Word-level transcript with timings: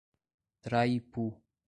Traipu 0.65 1.27